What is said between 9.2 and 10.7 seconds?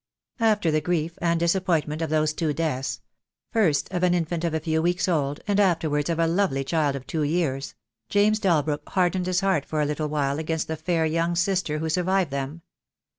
his heart for a little while against